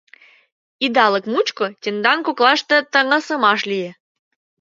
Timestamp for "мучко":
1.33-1.65